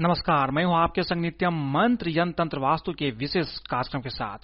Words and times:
नमस्कार, 0.00 0.50
मैं 0.50 0.64
हूँ 0.64 0.74
आपके 0.76 1.02
संग 1.02 1.22
नित्यम 1.22 1.54
मंत्र 1.54 2.08
यंत्र 2.08 2.44
तंत्र 2.44 2.58
वास्तु 2.58 2.92
के 2.92 3.10
विशेष 3.10 3.58
कार्यक्रम 3.58 4.00
के 4.00 4.08
साथ। 4.08 4.38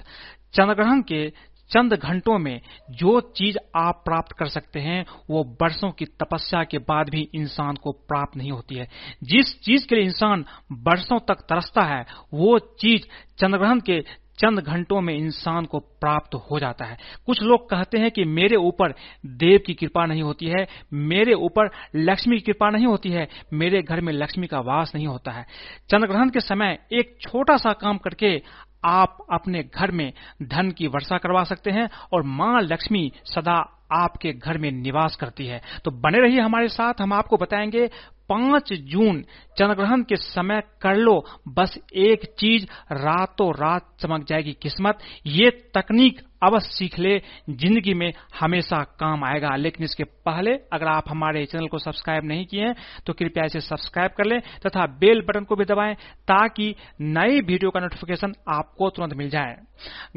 चंद्रग्रहण 0.55 1.03
के 1.03 1.31
चंद 1.71 1.95
घंटों 1.95 2.39
में 2.39 2.61
जो 2.91 3.21
चीज़ 3.21 3.59
आप 3.77 4.03
प्राप्त 4.05 4.33
कर 4.39 4.49
सकते 4.49 4.81
हैं, 4.81 5.07
वो 5.31 5.45
बरसों 5.45 5.91
की 5.91 6.05
तपस्या 6.05 6.65
के 6.65 6.79
बाद 6.79 7.11
भी 7.11 7.29
इंसान 7.35 7.75
को 7.75 7.93
प्राप्त 7.93 8.37
नहीं 8.37 8.53
होती 8.53 8.75
है। 8.75 8.89
जिस 9.23 9.61
चीज़ 9.61 9.87
के 9.87 9.95
लिए 9.95 10.05
इंसान 10.05 10.45
बरसों 10.73 11.19
तक 11.19 11.35
तरसता 11.35 11.83
है, 11.83 12.07
वो 12.35 12.59
चीज़ 12.59 13.03
चंद्रग्रहण 13.39 13.81
के 13.81 14.05
चंद 14.39 14.59
घंटों 14.59 15.01
में 15.01 15.15
इंसान 15.15 15.65
को 15.65 15.79
प्राप्त 15.79 16.35
हो 16.35 16.59
जाता 16.59 16.85
है। 16.85 16.99
कुछ 17.27 17.43
लोग 17.43 17.71
कहते 17.71 17.99
हैं 17.99 18.11
कि 18.11 18.25
मेरे 18.25 18.57
ऊपर 18.57 18.95
देव 19.27 19.61
की 19.67 19.75
कृपा 19.75 20.07
नहीं 20.07 20.23
होती 20.23 20.47
है, 20.47 20.67
मेरे 20.93 21.35
ऊपर 21.35 21.71
लक्ष्मी 21.97 22.37
की 22.37 22.53
कृपा 22.53 22.71
नहीं 22.71 22.87
होती 22.87 23.09
है, 23.09 23.29
मेरे 23.53 23.83
घर 23.83 24.01
में 24.01 24.13
लक्ष्मी 24.13 24.47
का 24.47 24.61
वास 24.61 24.93
नहीं 24.95 25.07
होता 25.07 25.31
है। 25.31 25.47
चंद्रग्रहण 25.91 26.31
के 26.31 26.41
समय 26.41 26.79
एक 26.93 27.17
छोटा 27.21 27.57
सा 27.57 27.73
काम 27.73 27.99
करके 27.99 28.43
आप 28.85 29.27
अपने 29.33 29.63
घर 29.63 29.91
में 29.91 30.13
धन 30.43 30.71
की 30.71 30.87
वर्षा 30.87 31.19
करवा 31.19 31.45
सकते 31.45 31.71
हैं 31.71 31.89
और 32.13 32.23
माँ 32.23 32.63
लक्ष्मी 32.63 33.13
सदा 33.25 33.79
आपके 33.93 34.33
घर 34.33 34.59
में 34.59 34.71
निवास 34.73 35.17
करती 35.17 35.47
है। 35.47 35.63
तो 35.85 35.91
बने 35.91 36.19
रहिए 36.19 36.41
हमारे 36.41 36.69
साथ, 36.69 36.95
हम 37.01 37.13
आपको 37.13 37.37
बताएँगे 37.37 37.91
पाँच 38.29 38.73
जून 38.73 39.23
चंद्रग्रहण 39.57 40.03
के 40.03 40.17
समय 40.17 40.61
कर 40.83 40.97
लो। 40.97 41.15
बस 41.49 41.79
एक 41.95 42.25
चीज़ 42.39 42.67
रातों 42.95 43.53
रात 43.55 43.89
चमक 44.01 44.27
जाएगी। 44.29 44.53
किस्मत, 44.53 44.99
ये 45.27 45.51
तकनीक 45.75 46.21
अवश्य 46.43 46.71
सीख 46.71 46.99
ले, 46.99 47.19
ज़िंदगी 47.51 47.95
में 47.95 48.13
हमेशा 48.41 48.83
काम 49.01 49.25
आएगा। 49.25 49.55
लेकिन 49.57 49.85
इसके 49.85 50.05
पहले 50.05 50.55
अगर 50.73 50.87
आप 50.89 51.09
हमारे 51.09 51.45
चैनल 51.47 51.67
को 51.69 51.79
सब्सक्राइब 51.79 52.25
नहीं 52.25 52.47
किए 52.47 52.65
हैं 52.65 52.75
तो 53.07 53.13
कृपया 53.13 53.45
इसे 53.45 53.61
सब्सक्राइब 53.61 54.11
कर 54.17 54.25
लें 54.25 54.41
तथा 54.67 54.87
बेल 54.99 55.21
बटन 55.21 55.45
को 55.45 55.57
भी 55.57 55.65
दबाएँ 55.65 55.95
ताकि 56.29 56.75
नई 57.01 57.41
वीडियो 57.41 57.71
का 57.71 57.81
नोटिफिकेशन 57.81 58.35
आपको 58.51 58.91
तुरंत 58.91 59.15
मिल 59.15 59.31
जाए। 59.31 59.57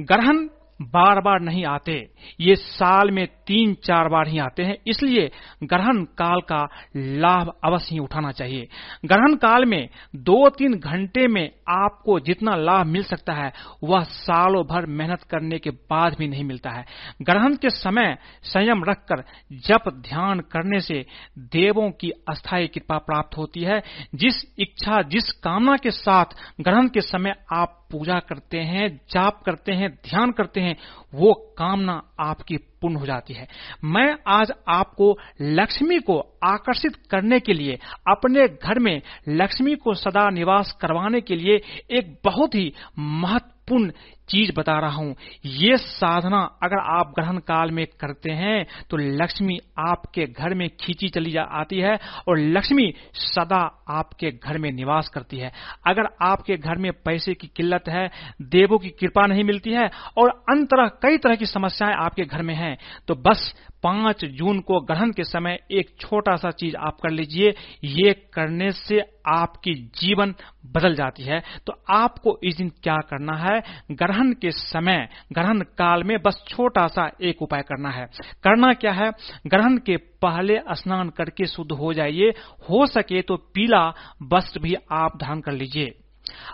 ग्रहण 0.02 0.48
बार 0.82 1.22
बार 1.22 1.40
नहीं 1.40 1.66
आते। 1.66 2.10
ये 2.40 2.56
साल 2.56 3.12
में 3.12 3.28
तीन 3.28 3.74
चार 3.74 4.08
बार 4.10 4.28
ही 4.28 4.38
आते 4.40 4.64
हैं। 4.64 4.78
इसलिए 4.88 5.32
ग्रहण 5.64 6.04
काल 6.04 6.42
का 6.42 6.68
लाभ 6.96 7.54
अवश्य 7.64 7.90
ही 7.92 8.00
उठाना 8.00 8.32
चाहिए। 8.32 8.68
ग्रहण 9.06 9.36
काल 9.36 9.66
में 9.66 9.90
दो 10.16 10.50
तीन 10.50 10.74
घंटे 10.74 11.28
में 11.28 11.52
आपको 11.70 12.20
जितना 12.20 12.56
लाभ 12.56 12.86
मिल 12.86 13.04
सकता 13.04 13.34
है, 13.34 13.54
वह 13.84 14.04
सालों 14.04 14.66
भर 14.66 14.86
मेहनत 14.86 15.24
करने 15.24 15.60
के 15.60 15.70
बाद 15.70 16.16
भी 16.20 16.28
नहीं 16.28 16.44
मिलता 16.44 16.70
है। 16.70 16.86
ग्रहण 17.22 17.56
के 17.56 17.70
समय 17.70 18.18
संयम 18.44 18.84
रखकर 18.84 19.24
जप 19.52 19.90
ध्यान 19.90 20.40
करने 20.40 20.80
से 20.80 21.06
देवों 21.40 21.92
की 21.92 22.10
अस्थायी 22.10 22.68
कृपा 22.68 22.98
प्राप्त 22.98 23.38
होती 23.38 23.62
है। 23.62 23.84
जिस 24.16 24.56
इच्छा, 24.60 25.02
जिस 25.02 25.32
कामना 25.32 25.78
के 25.78 25.92
साथ 25.92 26.26
ग्रहण 26.62 26.88
के 26.88 27.02
समय 27.02 27.36
आप 27.54 27.85
पूजा 27.92 28.20
करते 28.20 28.60
हैं, 28.60 29.02
जाप 29.12 29.44
करते 29.46 29.72
हैं, 29.72 29.90
ध्यान 29.90 30.32
करते 30.32 30.62
हैं, 30.62 30.76
वो 31.14 31.34
कामना 31.58 32.02
आपकी 32.20 32.58
पूर्ण 32.58 32.96
हो 32.96 33.06
जाती 33.06 33.34
है। 33.34 33.48
मैं 33.84 34.16
आज 34.28 34.52
आपको 34.68 35.18
लक्ष्मी 35.42 36.00
को 36.00 36.20
आकर्षित 36.44 36.96
करने 36.96 37.40
के 37.40 37.54
लिए, 37.54 37.80
अपने 38.08 38.48
घर 38.48 38.80
में 38.80 39.02
लक्ष्मी 39.30 39.76
को 39.76 39.94
सदा 39.94 40.30
निवास 40.30 40.78
करवाने 40.82 41.22
के 41.22 41.36
लिए 41.36 41.62
एक 41.92 42.20
बहुत 42.24 42.56
ही 42.56 42.74
महत्वपूर्ण 43.00 43.92
चीज़ 44.30 44.52
बता 44.58 44.80
रहा 44.80 44.96
हूँ। 44.96 45.16
ये 45.46 45.78
साधना 45.78 46.40
अगर 46.64 46.80
आप 46.92 47.14
ग्रहण 47.16 47.38
काल 47.38 47.72
में 47.72 47.86
करते 48.00 48.32
हैं 48.32 48.66
तो 48.90 48.98
लक्ष्मी 48.98 49.58
आपके 49.80 50.26
घर 50.26 50.54
में 50.54 50.70
खींची 50.80 51.10
चली 51.10 51.32
जा 51.32 51.44
आती 51.54 51.80
है 51.80 51.98
और 52.28 52.40
लक्ष्मी 52.40 52.94
सदा 53.16 53.62
आपके 53.90 54.32
घर 54.34 54.58
में 54.58 54.72
निवास 54.72 55.10
करती 55.10 55.38
है। 55.38 55.52
अगर 55.88 56.10
आपके 56.22 56.58
घर 56.58 56.78
में 56.78 56.92
पैसे 57.06 57.34
की 57.34 57.48
किल्लत 57.48 57.90
है, 57.90 58.10
देवों 58.42 58.78
की 58.80 58.90
कृपा 58.90 59.26
नहीं 59.26 59.44
मिलती 59.44 59.72
है 59.72 59.90
और 60.18 60.30
अन्य 60.50 60.90
कई 61.04 61.18
तरह 61.18 61.36
की 61.36 61.46
समस्याएँ 61.46 61.96
आपके 61.96 62.26
घर 62.26 62.42
में 62.42 62.56
हैं 62.56 62.78
तो 63.08 63.16
बस 63.16 63.54
पाँच 63.84 64.24
जून 64.26 64.60
को 64.60 64.80
ग्रहण 64.82 65.12
के 65.12 65.24
समय 65.24 65.60
एक 65.72 65.90
छोटा 66.00 66.36
सा 66.36 66.50
चीज़ 66.52 66.76
आप 66.78 66.98
कर 67.04 67.10
लीजिए। 67.10 67.54
ये 67.84 68.14
करने 68.34 68.72
से 68.72 69.00
आपकी 69.28 69.74
जीवन 69.96 70.34
बदल 70.66 70.96
जाती 70.96 71.24
है। 71.24 71.40
तो 71.68 71.74
आपको 71.90 72.38
इस 72.44 72.56
दिन 72.58 72.70
क्या 72.84 72.96
करना 73.10 73.36
है? 73.36 73.60
ग्रहण 73.92 74.15
के 74.24 74.52
समय, 74.52 75.10
ग्रहण 75.34 75.62
काल 75.62 76.04
में 76.04 76.22
बस 76.22 76.46
छोटा 76.48 76.88
सा 76.88 77.12
एक 77.22 77.42
उपाय 77.42 77.62
करना 77.62 77.90
है। 77.90 78.06
करना 78.44 78.74
क्या 78.74 78.92
है? 78.92 79.12
ग्रहण 79.48 79.78
के 79.78 79.98
पहले 79.98 80.60
स्नान 80.72 81.10
करके 81.10 81.46
शुद्ध 81.46 81.72
हो 81.72 81.94
जाइए। 81.94 82.30
हो 82.70 82.86
सके 82.86 83.22
तो 83.22 83.36
पीला 83.38 83.94
वस्त्र 84.24 84.60
भी 84.60 84.76
आप 84.92 85.18
धारण 85.18 85.40
कर 85.40 85.52
लीजिए। 85.52 85.86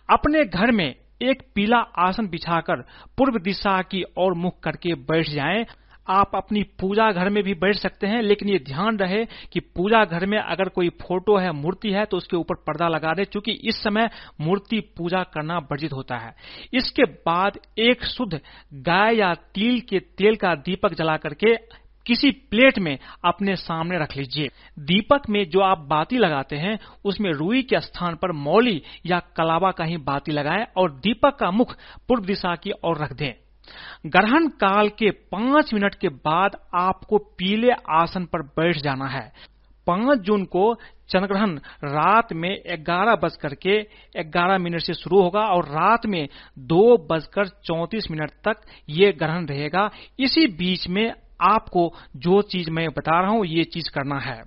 अपने 0.09 0.45
घर 0.45 0.71
में 0.71 0.95
एक 1.21 1.43
पीला 1.55 1.77
आसन 1.77 2.27
बिछाकर 2.27 2.75
पूर्व 3.17 3.39
दिशा 3.39 3.81
की 3.81 4.03
ओर 4.17 4.33
मुख 4.33 4.59
करके 4.59 4.93
बैठ 4.93 5.29
जाएँ। 5.29 5.65
आप 6.07 6.31
अपनी 6.35 6.63
पूजा 6.79 7.11
घर 7.11 7.29
में 7.29 7.43
भी 7.43 7.53
बैठ 7.53 7.75
सकते 7.75 8.07
हैं, 8.07 8.21
लेकिन 8.21 8.49
ये 8.49 8.59
ध्यान 8.59 8.97
रहे 8.97 9.25
कि 9.25 9.59
पूजा 9.59 10.03
घर 10.05 10.25
में 10.25 10.37
अगर 10.37 10.69
कोई 10.69 10.89
फ़ोटो 10.89 11.37
है, 11.37 11.51
मूर्ति 11.51 11.91
है 11.91 12.05
तो 12.05 12.17
उसके 12.17 12.37
ऊपर 12.37 12.55
पर्दा 12.55 12.87
लगा 12.87 13.13
दे, 13.13 13.25
क्योंकि 13.25 13.51
इस 13.51 13.83
समय 13.83 14.09
मूर्ति 14.41 14.79
पूजा 14.97 15.23
करना 15.23 15.57
वर्जित 15.57 15.93
होता 15.93 16.17
है। 16.17 16.35
इसके 16.73 17.03
बाद 17.03 17.59
एक 17.79 18.05
शुद्ध 18.05 18.39
गाय 18.73 19.15
या 19.15 19.33
तिल 19.33 19.79
के 19.79 19.99
तेल 19.99 20.35
का 20.35 20.55
दीपक 20.55 20.93
जला 20.93 21.17
करके 21.17 21.55
किसी 22.05 22.31
प्लेट 22.31 22.79
में 22.79 22.97
अपने 23.25 23.55
सामने 23.55 23.99
रख 23.99 24.15
लीजिए। 24.17 24.47
दीपक 24.79 25.29
में 25.29 25.49
जो 25.49 25.59
आप 25.59 25.77
बाती 25.79 26.17
लगाते 26.17 26.55
हैं, 26.55 26.79
उसमें 27.05 27.31
रुई 27.31 27.61
के 27.61 27.79
स्थान 27.79 28.15
पर 28.15 28.31
मौली 28.31 28.81
या 29.05 29.19
कलावा 29.19 29.71
का 29.71 29.83
ही 29.83 29.97
बाती 29.97 30.31
लगाएँ 30.31 30.65
और 30.77 30.91
दीपक 30.91 31.35
का 31.35 31.51
मुख 31.51 31.75
पूर्व 32.07 32.25
दिशा 32.25 32.55
की 32.55 32.71
ओर 32.83 32.97
रख 32.97 33.13
दें। 33.13 33.33
ग्रहण 34.07 34.47
काल 34.61 34.89
के 34.89 35.11
पाँच 35.31 35.73
मिनट 35.73 35.95
के 35.95 36.09
बाद 36.09 36.57
आपको 36.75 37.17
पीले 37.17 37.71
आसन 37.89 38.25
पर 38.25 38.41
बैठ 38.41 38.77
जाना 38.77 39.07
है। 39.07 39.31
पाँच 39.87 40.19
जून 40.19 40.43
को 40.45 40.73
चंद्रग्रहण 41.09 41.55
रात 41.83 42.33
में 42.33 42.49
ग्यारह 42.79 43.15
बजकर 43.15 43.53
के 43.55 43.81
ग्यारह 44.23 44.57
मिनट 44.57 44.81
से 44.81 44.93
शुरू 44.93 45.21
होगा 45.21 45.41
और 45.45 45.65
रात 45.65 46.05
में 46.05 46.27
दो 46.59 46.97
बजकर 47.11 47.47
चौतीस 47.47 48.07
मिनट 48.11 48.31
तक 48.47 48.61
ये 48.89 49.11
ग्रहण 49.11 49.45
रहेगा। 49.45 49.89
इसी 50.19 50.47
बीच 50.47 50.87
में 50.87 51.13
आपको 51.41 51.91
जो 52.17 52.41
चीज़ 52.41 52.69
मैं 52.71 52.87
बता 52.89 53.19
रहा 53.21 53.31
हूँ, 53.31 53.45
ये 53.45 53.63
चीज़ 53.63 53.89
करना 53.91 54.19
है। 54.19 54.41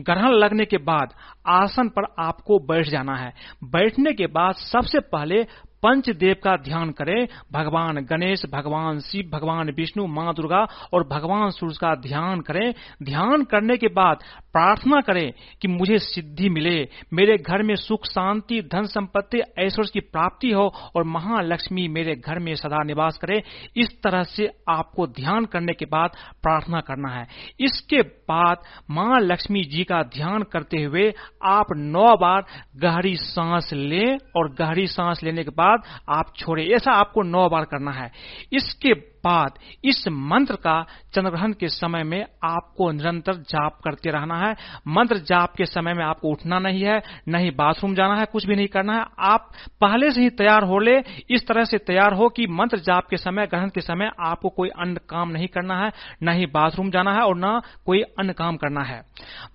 ग्रहण 0.00 0.32
लगने 0.32 0.64
के 0.64 0.76
बाद 0.78 1.12
आसन 1.46 1.88
पर 1.88 2.04
आपको 2.18 2.58
बैठ 2.58 2.88
जाना 2.88 3.16
है। 3.16 3.32
बैठने 3.64 4.12
के 4.12 4.26
बाद 4.26 4.54
सबसे 4.54 5.00
पहले 5.00 5.42
पंचदेव 5.82 6.36
का 6.44 6.56
ध्यान 6.56 6.90
करें। 6.90 7.26
भगवान 7.52 7.96
गणेश, 7.96 8.42
भगवान 8.52 9.00
शिव, 9.00 9.30
भगवान 9.32 9.70
विष्णु, 9.70 10.06
माँ 10.06 10.34
दुर्गा 10.34 10.66
और 10.92 11.08
भगवान 11.08 11.50
सूर्य 11.50 11.74
का 11.80 11.94
ध्यान 11.94 12.40
करें। 12.40 12.74
ध्यान 13.02 13.44
करने 13.44 13.76
के 13.76 13.86
बाद 13.86 14.16
प्रार्थना 14.52 15.00
करें 15.00 15.32
कि 15.62 15.68
मुझे 15.68 15.98
सिद्धि 15.98 16.48
मिले, 16.48 16.88
मेरे 17.12 17.36
घर 17.38 17.62
में 17.62 17.74
सुख, 17.76 18.06
शांति, 18.06 18.60
धन 18.62 18.84
संपत्ति, 18.84 19.40
ऐश्वर्य 19.58 19.90
की 19.92 20.00
प्राप्ति 20.00 20.50
हो 20.50 20.72
और 20.96 21.04
महालक्ष्मी 21.04 21.88
मेरे 21.88 22.14
घर 22.16 22.38
में 22.38 22.54
सदा 22.54 22.82
निवास 22.82 23.18
करे। 23.18 23.42
इस 23.76 24.02
तरह 24.02 24.22
से 24.22 24.50
आपको 24.68 25.06
ध्यान 25.06 25.44
करने 25.44 25.72
के 25.72 25.84
बाद 25.84 26.10
प्रार्थना 26.42 26.80
करना 26.80 27.08
है। 27.08 27.26
इसके 27.60 28.02
बाद 28.02 28.56
माँ 28.90 29.20
लक्ष्मी 29.20 29.64
जी 29.64 29.84
का 29.84 30.02
ध्यान 30.02 30.42
करते 30.42 30.82
हुए 30.82 31.12
आप 31.44 31.66
नौ 31.76 32.16
बार 32.16 32.44
गहरी 32.76 33.16
सांस 33.16 33.70
लें 33.72 34.18
और 34.36 34.54
गहरी 34.54 34.86
सांस 34.86 35.20
लेने 35.22 35.44
के 35.44 35.50
बाद 35.50 35.71
बाद 35.72 35.82
आप 36.08 36.32
छोड़े। 36.36 36.64
ऐसा 36.64 36.92
आपको 36.92 37.22
नौ 37.22 37.48
बार 37.48 37.64
करना 37.64 37.90
है। 37.90 38.12
इसके 38.52 39.12
बाद, 39.24 39.52
इस 39.84 40.04
मंत्र 40.08 40.54
का 40.54 40.86
चंद्रग्रहण 41.14 41.52
के 41.52 41.68
समय 41.68 42.02
में 42.02 42.26
आपको 42.44 42.90
निरंतर 42.90 43.34
जाप 43.34 43.80
करते 43.84 44.10
रहना 44.10 44.36
है। 44.36 44.56
मंत्र 44.88 45.16
जाप 45.16 45.54
के 45.56 45.64
समय 45.64 45.94
में 45.94 46.04
आपको 46.04 46.28
उठना 46.28 46.58
नहीं 46.58 46.82
है, 46.82 47.02
नहीं 47.28 47.50
बाथरूम 47.50 47.94
जाना 47.94 48.16
है, 48.16 48.24
कुछ 48.24 48.46
भी 48.46 48.56
नहीं 48.56 48.68
करना 48.68 48.92
है। 48.94 49.04
आप 49.18 49.50
पहले 49.80 50.10
से 50.10 50.22
ही 50.22 50.30
तैयार 50.30 50.64
हो 50.64 50.78
ले, 50.78 51.02
इस 51.30 51.46
तरह 51.46 51.64
से 51.64 51.78
तैयार 51.78 52.14
हो 52.14 52.28
कि 52.28 52.46
मंत्र 52.46 52.78
जाप 52.78 53.06
के 53.10 53.16
समय, 53.16 53.46
ग्रहण 53.46 53.68
के 53.68 53.80
समय 53.80 54.10
आपको 54.20 54.48
कोई 54.48 54.68
अन्य 54.68 55.00
काम 55.08 55.28
नहीं 55.28 55.48
करना 55.48 55.84
है, 55.84 55.92
न 56.22 56.28
ही 56.28 56.46
बाथरूम 56.46 56.90
जाना 56.90 57.12
है 57.12 57.20
और 57.20 57.34
न 57.36 57.60
कोई 57.86 58.02
अन्य 58.02 58.32
काम 58.32 58.56
करना 58.56 58.84
है। 58.84 59.02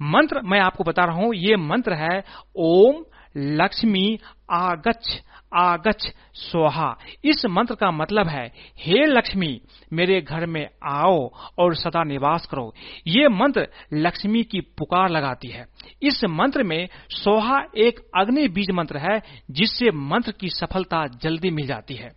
मंत्र, 0.01 0.41
मैं 0.41 0.59
आपको 0.59 0.83
बता 0.83 1.03
रहा 1.03 1.15
हूँ, 1.15 1.35
ये 1.35 1.55
मंत्र 1.55 1.93
है, 1.93 2.23
ओम 2.55 3.05
लक्ष्मी 3.38 4.19
आगच्छ 4.51 5.21
आगच्छ 5.53 6.09
सोहा। 6.33 6.97
इस 7.24 7.45
मंत्र 7.45 7.75
का 7.75 7.91
मतलब 7.91 8.27
है, 8.27 8.53
हे 8.79 9.06
लक्ष्मी, 9.06 9.62
मेरे 9.94 10.21
घर 10.21 10.45
में 10.45 10.69
आओ 10.83 11.31
और 11.57 11.75
सदा 11.75 12.03
निवास 12.03 12.45
करो। 12.45 12.74
ये 13.07 13.27
मंत्र 13.27 13.68
लक्ष्मी 13.94 14.44
की 14.44 14.62
पुकार 14.62 15.09
लगाती 15.09 15.47
है। 15.47 15.65
इस 16.01 16.24
मंत्र 16.24 16.63
में 16.63 16.89
सोहा 17.09 17.62
एक 17.77 18.00
अग्नि 18.18 18.47
बीज 18.47 18.71
मंत्र 18.71 18.97
है, 18.97 19.21
जिससे 19.51 19.91
मंत्र 19.91 20.31
की 20.31 20.50
सफलता 20.50 21.07
जल्दी 21.07 21.50
मिल 21.50 21.68
जाती 21.68 21.95
है। 21.95 22.09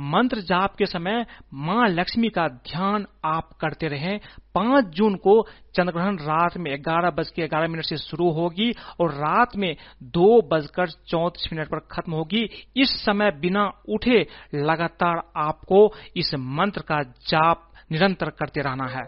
मंत्र 0.00 0.40
जाप 0.40 0.74
के 0.76 0.86
समय 0.86 1.24
माँ 1.54 1.88
लक्ष्मी 1.88 2.28
का 2.28 2.46
ध्यान 2.48 3.06
आप 3.24 3.50
करते 3.60 3.88
रहें। 3.88 4.18
पाँच 4.54 4.84
जून 4.84 5.14
को 5.14 5.40
चंद्रग्रहण 5.74 6.16
रात 6.16 6.56
में 6.56 6.72
ग्यारह 6.82 7.10
बज 7.10 7.30
के 7.30 7.48
ग्यारह 7.48 7.68
मिनट 7.68 7.84
से 7.84 7.96
शुरू 7.96 8.30
होगी 8.30 8.72
और 9.00 9.12
रात 9.12 9.56
में 9.56 9.76
दो 10.02 10.40
बजकर 10.48 10.90
चौतीस 11.08 11.48
मिनट 11.52 11.68
पर 11.68 11.78
खत्म 11.90 12.12
होगी। 12.12 12.48
इस 12.76 12.90
समय 13.04 13.30
बिना 13.30 13.70
उठे 13.88 14.26
लगातार 14.54 15.22
आपको 15.36 15.92
इस 16.16 16.34
मंत्र 16.34 16.80
का 16.80 17.02
जाप 17.02 17.72
निरंतर 17.92 18.30
करते 18.30 18.60
रहना 18.60 18.86
है। 18.86 19.04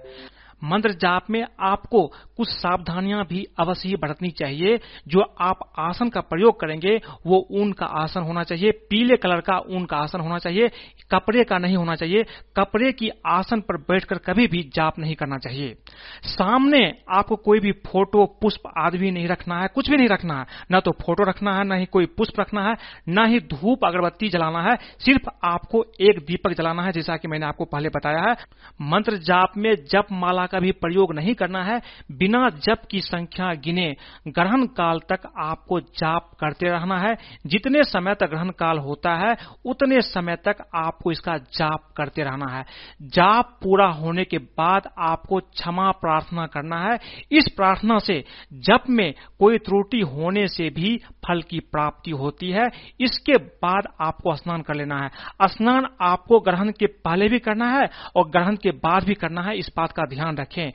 मंत्र 0.64 0.92
जाप 0.92 1.30
में 1.30 1.46
आपको 1.60 2.06
कुछ 2.36 2.48
सावधानियाँ 2.48 3.24
भी 3.24 3.46
अवश्य 3.58 3.96
बरतनी 3.96 4.30
चाहिए। 4.30 4.80
जो 5.08 5.20
आप 5.40 5.72
आसन 5.78 6.08
का 6.08 6.20
प्रयोग 6.20 6.60
करेंगे, 6.60 7.00
वो 7.26 7.48
ऊन 7.50 7.72
का 7.72 7.86
आसन 7.86 8.20
होना 8.20 8.42
चाहिए, 8.42 8.70
पीले 8.70 9.16
कलर 9.16 9.40
का 9.40 9.58
ऊन 9.58 9.84
का 9.84 9.96
आसन 9.96 10.20
होना 10.20 10.38
चाहिए, 10.38 10.68
कपड़े 11.10 11.44
का 11.44 11.58
नहीं 11.58 11.76
होना 11.76 11.94
चाहिए, 11.94 12.24
कपड़े 12.56 12.92
की 12.92 13.10
आसन 13.26 13.60
पर 13.60 13.76
बैठकर 13.76 14.18
कभी 14.18 14.46
भी 14.46 14.70
जाप 14.74 14.98
नहीं 14.98 15.14
करना 15.14 15.38
चाहिए। 15.38 15.76
सामने 16.22 16.94
आपको 17.10 17.36
कोई 17.36 17.60
भी 17.60 17.72
फ़ोटो, 17.72 18.26
पुष्प 18.26 18.72
आदि 18.78 18.98
भी 18.98 19.10
नहीं 19.10 19.28
रखना 19.28 19.60
है, 19.60 19.68
कुछ 19.68 19.90
भी 19.90 19.96
नहीं 19.96 20.08
रखना 20.08 20.40
है। 20.40 20.46
न 20.72 20.80
तो 20.80 20.90
फ़ोटो 20.90 21.24
रखना 21.24 21.56
है, 21.56 21.64
न 21.64 21.72
ही 21.72 21.86
कोई 21.86 22.06
पुष्प 22.06 22.40
रखना 22.40 22.68
है, 22.68 22.76
न 23.08 23.26
ही 23.26 23.40
धूप 23.40 23.84
अगरबत्ती 23.84 24.28
जलाना 24.28 24.62
है, 24.62 24.76
सिर्फ़ 24.76 25.28
आपको 25.44 25.84
एक 26.00 26.24
दीपक 26.26 26.52
जलाना 26.52 26.82
है, 26.82 26.92
जैसा 26.92 27.16
कि 27.16 27.28
मैंने 27.28 27.46
आपको 27.46 27.64
पहले 27.64 27.88
बताया 27.88 28.30
है। 28.30 28.36
मंत्र 28.82 29.16
जाप 29.16 29.52
में 29.56 29.74
जप 29.74 30.06
माला 30.12 30.46
का 30.50 30.60
भी 30.60 30.72
प्रयोग 30.72 31.14
नहीं 31.14 31.34
करना 31.34 31.62
है। 31.64 31.80
बिना 32.12 32.48
जप 32.48 32.78
की 32.90 33.00
संख्या 33.00 33.52
गिने 33.54 33.96
ग्रहण 34.28 34.66
काल 34.66 34.98
तक 34.98 35.20
आपको 35.38 35.80
जाप 35.80 36.30
करते 36.40 36.68
रहना 36.68 36.98
है। 36.98 37.14
जितने 37.46 37.82
समय 37.82 38.14
तक 38.14 38.28
ग्रहण 38.28 38.50
काल 38.50 38.78
होता 38.78 39.14
है, 39.14 39.36
उतने 39.64 40.00
समय 40.00 40.36
तक 40.36 40.56
आपको 40.74 41.12
इसका 41.12 41.36
जाप 41.38 41.92
करते 41.96 42.22
रहना 42.22 42.46
है। 42.46 42.64
जाप 43.02 43.58
पूरा 43.62 43.86
होने 43.86 44.24
के 44.24 44.38
बाद 44.38 44.88
आपको 44.98 45.38
क्षमा 45.38 45.90
प्रार्थना 45.90 46.46
करना 46.46 46.80
है। 46.80 46.98
इस 47.32 47.48
प्रार्थना 47.56 47.98
से 47.98 48.24
जप 48.52 48.84
में 48.90 49.14
कोई 49.38 49.58
त्रुटि 49.58 50.00
होने 50.00 50.46
से 50.48 50.70
भी 50.70 50.96
फल 50.96 51.42
की 51.42 51.60
प्राप्ति 51.60 52.10
होती 52.10 52.50
है। 52.50 52.68
इसके 53.00 53.36
बाद 53.36 53.88
आपको 54.00 54.34
स्नान 54.34 54.62
कर 54.62 54.74
लेना 54.74 54.98
है। 54.98 55.10
स्नान 55.42 55.86
आपको 56.00 56.40
ग्रहण 56.40 56.70
के 56.70 56.86
पहले 56.86 57.28
भी 57.28 57.38
करना 57.38 57.68
है 57.70 57.88
और 58.16 58.30
ग्रहण 58.30 58.56
के 58.56 58.70
बाद 58.70 59.04
भी 59.04 59.14
करना 59.14 59.42
है। 59.42 59.58
इस 59.58 59.70
बात 59.76 59.92
का 59.92 60.02
ध्यान 60.06 60.36
रखें। 60.40 60.72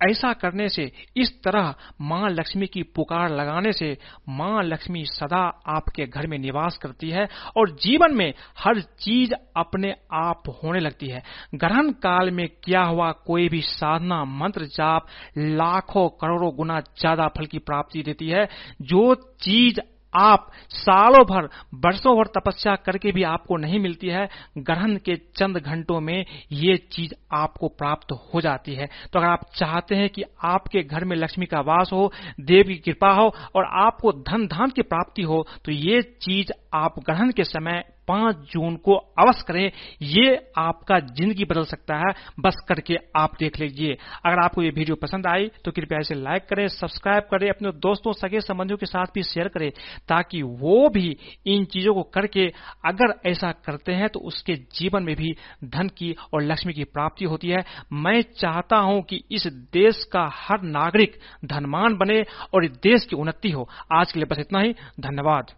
ऐसा 0.00 0.32
करने 0.32 0.68
से, 0.68 0.90
इस 1.16 1.30
तरह 1.42 1.74
माँ 2.00 2.28
लक्ष्मी 2.30 2.66
की 2.66 2.82
पुकार 2.82 3.30
लगाने 3.30 3.72
से 3.72 3.96
माँ 4.28 4.62
लक्ष्मी 4.62 5.04
सदा 5.04 5.42
आपके 5.66 6.06
घर 6.06 6.26
में 6.26 6.38
निवास 6.38 6.78
करती 6.82 7.10
है 7.10 7.28
और 7.56 7.70
जीवन 7.76 8.14
में 8.14 8.32
हर 8.58 8.80
चीज़ 8.80 9.34
अपने 9.56 9.94
आप 10.12 10.48
होने 10.62 10.80
लगती 10.80 11.06
है। 11.06 11.22
ग्रहण 11.54 11.90
काल 12.02 12.30
में 12.30 12.46
किया 12.64 12.82
हुआ 12.82 13.10
कोई 13.26 13.48
भी 13.48 13.60
साधना, 13.60 14.24
मंत्र 14.24 14.64
जाप 14.66 15.06
लाखों 15.38 16.08
करोड़ों 16.20 16.54
गुना 16.56 16.80
ज़्यादा 16.80 17.28
फल 17.28 17.46
की 17.46 17.58
प्राप्ति 17.58 18.02
देती 18.02 18.28
है। 18.28 18.48
जो 18.82 19.14
चीज़ 19.40 19.80
आप 20.14 20.50
सालों 20.68 21.24
भर, 21.24 21.48
वर्षों 21.74 22.16
भर 22.16 22.26
तपस्या 22.38 22.74
करके 22.76 23.12
भी 23.12 23.22
आपको 23.22 23.56
नहीं 23.56 23.78
मिलती 23.78 24.08
है। 24.08 24.28
ग्रहण 24.58 24.96
के 24.96 25.16
चंद 25.36 25.58
घंटों 25.58 26.00
में 26.00 26.24
ये 26.52 26.76
चीज़ 26.92 27.14
आपको 27.32 27.68
प्राप्त 27.68 28.12
हो 28.12 28.40
जाती 28.40 28.74
है। 28.74 28.88
तो 29.12 29.18
अगर 29.18 29.28
आप 29.28 29.46
चाहते 29.56 29.94
हैं 29.94 30.08
कि 30.08 30.24
आपके 30.44 30.82
घर 30.82 31.04
में 31.04 31.16
लक्ष्मी 31.16 31.46
का 31.46 31.60
वास 31.60 31.90
हो, 31.92 32.12
देव 32.40 32.64
की 32.64 32.76
कृपा 32.76 33.12
हो 33.12 33.32
और 33.54 33.64
आपको 33.64 34.12
धन 34.12 34.46
धान 34.46 34.70
की 34.70 34.82
प्राप्ति 34.82 35.22
हो 35.22 35.46
तो 35.64 35.72
ये 35.72 36.02
चीज़ 36.02 36.52
आप 36.74 36.98
ग्रहण 36.98 37.30
के 37.32 37.44
समय 37.44 37.84
पाँच 38.08 38.36
जून 38.52 38.76
को 38.76 38.94
अवश्य 38.94 39.44
करें। 39.48 39.70
ये 40.02 40.34
आपका 40.58 40.98
ज़िंदगी 41.00 41.44
बदल 41.44 41.64
सकता 41.64 41.96
है। 41.98 42.12
बस 42.40 42.56
करके 42.68 42.96
आप 43.16 43.36
देख 43.38 43.58
लीजिए। 43.60 43.96
अगर 44.26 44.38
आपको 44.38 44.62
ये 44.62 44.70
वीडियो 44.70 44.96
पसंद 44.96 45.26
आई 45.26 45.50
तो 45.64 45.70
कृपया 45.72 45.98
इसे 46.00 46.14
लाइक 46.14 46.42
करें, 46.44 46.66
सब्सक्राइब 46.70 47.22
करें, 47.30 47.48
अपने 47.50 47.72
दोस्तों, 47.72 48.12
सगे 48.14 48.40
संबंधियों 48.42 48.78
के 48.78 48.86
साथ 48.86 49.14
भी 49.14 49.22
शेयर 49.24 49.48
करें, 49.48 49.70
ताकि 50.08 50.42
वो 50.42 50.88
भी 50.88 51.16
इन 51.46 51.64
चीज़ों 51.66 51.94
को 51.94 52.02
करके 52.14 52.46
अगर 52.84 53.14
ऐसा 53.26 53.52
करते 53.64 53.92
हैं 53.92 54.08
तो 54.08 54.20
उसके 54.22 54.54
जीवन 54.74 55.02
में 55.02 55.14
भी 55.16 55.34
धन 55.66 55.88
की 55.88 56.14
और 56.32 56.42
लक्ष्मी 56.42 56.72
की 56.72 56.84
प्राप्ति 56.86 57.24
होती 57.24 57.48
है। 57.48 57.64
मैं 57.94 58.20
चाहता 58.32 58.76
हूँ 58.78 59.02
कि 59.02 59.22
इस 59.30 59.46
देश 59.72 60.04
का 60.04 60.28
हर 60.34 60.62
नागरिक 60.64 61.18
धनवान 61.46 61.96
बने 61.96 62.22
और 62.54 62.64
इस 62.64 62.70
देश 62.82 63.06
की 63.06 63.16
उन्नति 63.16 63.50
हो। 63.50 63.68
आज 63.92 64.12
के 64.12 64.20
लिए 64.20 64.26
बस 64.26 64.38
इतना 64.40 64.60
ही। 64.60 64.72
धन्यवाद। 65.00 65.50